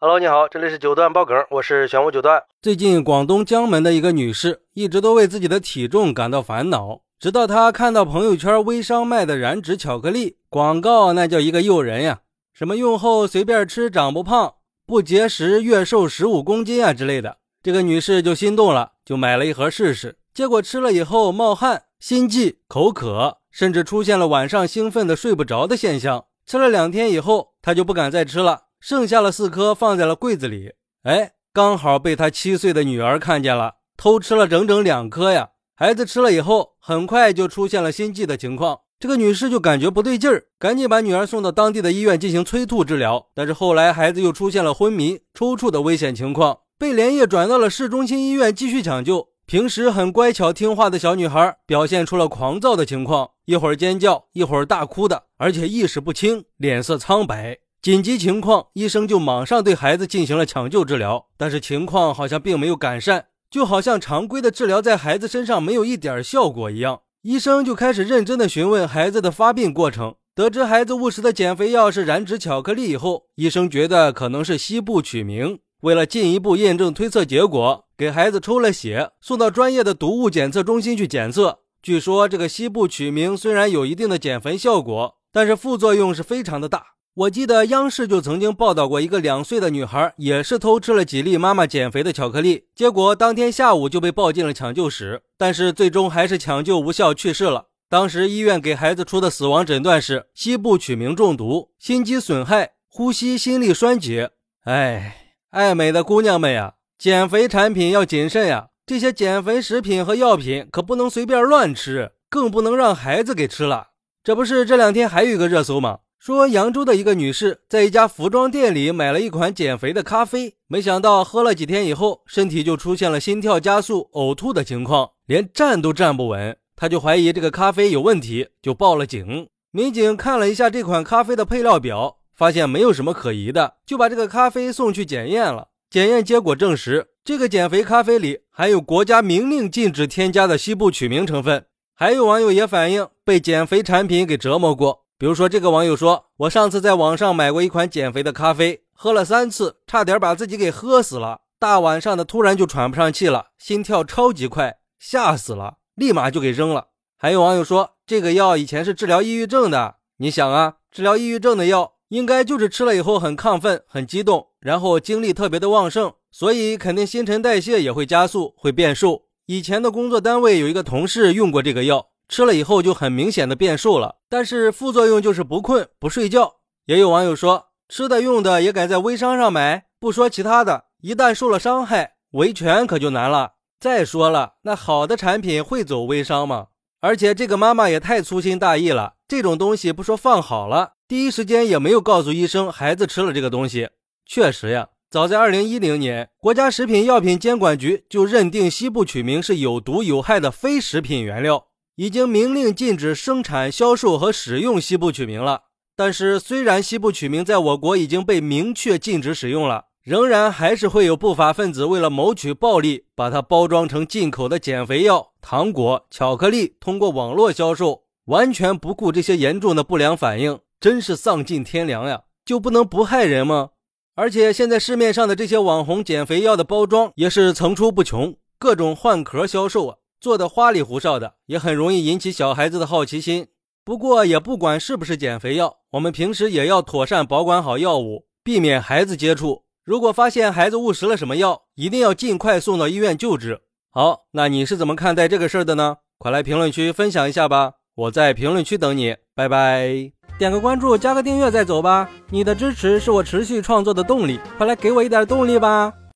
[0.00, 2.40] Hello，你好，这里是九段爆梗，我是玄武九段。
[2.62, 12.20] 最近广东江门的一个女士一直都为自己的体重感到烦恼，直到她看到朋友圈微商卖的燃脂巧克力广告，那叫一个诱人呀！
[12.54, 14.54] 什么用后随便吃长不胖，
[14.86, 20.18] 不节食月瘦十五公斤啊之类的，这个女士就心动了，就买了一盒试试。
[20.32, 26.26] 结果吃了以后冒汗、心悸、口渴，甚至出现了晚上兴奋的睡不着的现象。
[26.46, 28.67] 吃了两天以后，她就不敢再吃了。
[28.80, 30.72] 剩下了四颗，放在了柜子里。
[31.02, 35.50] 哎，刚好被他七岁的女儿看见了，偷吃了整整两颗呀！
[35.74, 38.80] 孩子吃了以后，很快就出现了心悸的情况。
[38.98, 43.28] 这个女士就感觉不对劲儿，赶紧把女儿送到当地的医院进行催吐治疗。
[43.32, 49.28] 但是后来孩子又出现了昏迷、抽搐的危险情况，被连夜转到了市中心医院继续抢救。
[49.46, 57.58] 平时很乖巧听话的小女孩，表现出了狂躁的情况，一会儿尖叫，一会儿大哭的，而且意识不清，脸色苍白。
[57.88, 67.00] 紧急情况，医生就马上对孩子进行了抢救治疗，但是情况好像并没有改善，就好像常规的治疗在孩子身上没有一点效果一样。
[67.22, 75.58] 医生就开始认真的询问孩子的发病过程，得知孩子误食的减肥药是燃脂巧克力以后，医生觉得可能是西部曲明。
[75.80, 81.60] 为了进一步验证推测结果，给孩子抽了血，送到专业的毒物检测中心去检测。
[81.82, 86.97] 据说这个西部曲明虽然有一定的减肥效果，但是副作用是非常的大。
[87.18, 97.66] 我记得央视就曾经报道过一个两岁的女孩，也是偷吃了几粒妈妈减肥的巧克力，结果当天下午就被抱进了抢救室，但是最终还是抢救无效去世了。
[97.88, 104.30] 当时医院给孩子出的死亡诊断是西部曲明中毒、心肌损害、呼吸心力衰竭。
[104.62, 113.88] 哎，爱美的姑娘们呀，减肥产品要谨慎呀，这些减肥食品和药品可不能随便乱吃，更不能让孩子给吃了。
[114.22, 115.98] 这不是这两天还有一个热搜吗？
[116.18, 126.56] 说扬州的一个女士在一家服装店里买了一款减肥的咖啡，没想到喝了几天以后，身体就出现了心跳加速、呕吐的情况，连站都站不稳。
[126.74, 129.48] 她就怀疑这个咖啡有问题，就报了警。
[129.70, 135.68] 民警看了一下这款咖啡的配料表，发现没有什么可疑的，就把这个咖啡送去检验了。
[135.88, 141.66] 检验结果证实，这个减肥咖啡里含有国家明令禁止添加的西部曲名成分。
[141.94, 145.06] 还有网友也反映被减肥产品给折磨过。
[145.18, 151.40] 比如说，这个网友说：“我上次在网上买过一款减肥的咖啡，喝了三次，差点把自己给喝死了。
[151.58, 169.24] 大晚上的，突然就喘不上气了，心跳超级快，吓死了，立马就给扔了。”还有网友说：“这个药以前是治疗抑郁症的，你想啊，治疗抑郁症的药，应该就是吃了以后很亢奋、很激动，然后精力特别的旺盛，所以肯定新陈代谢也会加速，会变瘦。
[169.46, 176.56] 以前的工作单位有一个同事用过这个药。”吃了以后就很明显的变瘦了，但是副作用就是不困不睡觉。
[176.84, 183.54] 也有网友说，吃的用的也敢在微商上买，不说其他的，一旦受了伤害，维权可就难了。
[183.80, 186.66] 再说了，那好的产品会走微商吗？
[187.00, 193.88] 而且这个妈妈也太粗心大意了，这种东西不说放好了，第一时间也没有告诉医生孩子吃了这个东西。
[194.26, 201.66] 确实呀，早在二零一零年，国家食品药品监管局就认定西部曲明是有毒有害的非食品原料。
[201.98, 205.62] 已经明令禁止生产、销售和使用西部曲明了。
[205.96, 222.22] 但是，虽然西部曲明在我国已经被明确禁止使用了，仍然还是会有不法分子为了谋取暴利，把它包装成进口的减肥药、糖果、巧克力，通过网络销售，完全不顾这些严重的不良反应，真是丧尽天良呀！
[222.44, 223.70] 就不能不害人吗？
[224.14, 229.97] 而且，现在市面上的这些网红减肥药的包装也是层出不穷，各种换壳销售啊。
[230.20, 233.48] 做的花里胡哨的，也很容易引起小孩子的好奇心。
[233.84, 239.64] 不过，也不管是不是减肥药，我们平时也要妥善保管好药物，避免孩子接触。
[239.84, 243.62] 如果发现孩子误食了什么药，一定要尽快送到医院救治。
[243.90, 245.96] 好，那你是怎么看待这个事儿的呢？
[246.18, 247.74] 快来评论区分享一下吧！
[247.94, 250.12] 我在评论区等你，拜拜。
[250.38, 252.08] 点个关注，加个订阅再走吧。
[252.30, 255.92] 你的支持是我持续创作的动力，快来给我一点动力吧。